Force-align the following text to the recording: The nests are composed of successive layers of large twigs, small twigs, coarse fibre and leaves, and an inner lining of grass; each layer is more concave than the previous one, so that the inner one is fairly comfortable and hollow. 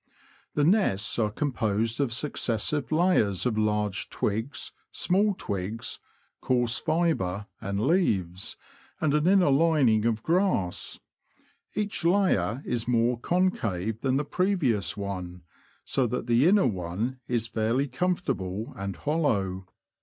The 0.55 0.63
nests 0.63 1.19
are 1.19 1.29
composed 1.29 1.99
of 2.01 2.11
successive 2.11 2.91
layers 2.91 3.45
of 3.45 3.55
large 3.55 4.09
twigs, 4.09 4.71
small 4.91 5.35
twigs, 5.37 5.99
coarse 6.41 6.79
fibre 6.79 7.45
and 7.61 7.79
leaves, 7.85 8.57
and 8.99 9.13
an 9.13 9.27
inner 9.27 9.51
lining 9.51 10.05
of 10.05 10.23
grass; 10.23 10.99
each 11.75 12.03
layer 12.03 12.63
is 12.65 12.87
more 12.87 13.19
concave 13.19 14.01
than 14.01 14.17
the 14.17 14.25
previous 14.25 14.97
one, 14.97 15.43
so 15.85 16.07
that 16.07 16.25
the 16.25 16.47
inner 16.47 16.65
one 16.65 17.19
is 17.27 17.45
fairly 17.47 17.87
comfortable 17.87 18.73
and 18.75 18.95
hollow. 18.95 19.67